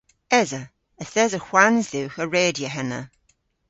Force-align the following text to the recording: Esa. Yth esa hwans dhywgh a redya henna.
Esa. 0.41 0.63
Yth 1.03 1.19
esa 1.23 1.39
hwans 1.45 1.85
dhywgh 1.91 2.17
a 2.23 2.25
redya 2.33 2.69
henna. 2.75 3.01